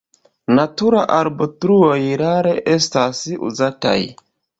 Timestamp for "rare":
2.21-2.55